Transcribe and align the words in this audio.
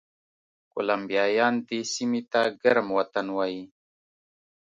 کولمبیایان 0.71 1.53
دې 1.67 1.79
سیمې 1.93 2.21
ته 2.31 2.41
ګرم 2.61 2.87
وطن 2.97 3.27
وایي. 3.37 3.63